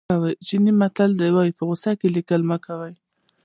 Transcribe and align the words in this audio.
چینایي 0.45 0.77
متل 0.81 1.11
وایي 1.35 1.51
په 1.57 1.63
غوسه 1.67 1.91
کې 1.99 2.07
لیکل 2.15 2.41
مه 2.49 2.57
کوئ. 2.65 2.93